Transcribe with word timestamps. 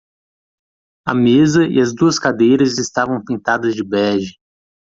A 1.05 1.13
mesa 1.13 1.67
e 1.67 1.79
as 1.79 1.93
duas 1.93 2.17
cadeiras 2.17 2.79
estavam 2.79 3.23
pintadas 3.23 3.75
de 3.75 3.83
bege. 3.83 4.33